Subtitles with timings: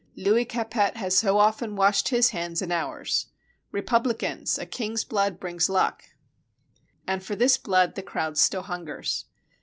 [0.15, 3.27] Louis Capet has so often washed his hands in ours.
[3.71, 6.01] Republicans, a king's blood brings luck!"
[7.05, 9.25] And for this blood the crowd still hungers.